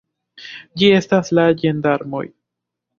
[0.83, 2.27] Ĝi estas la ĝendarmoj!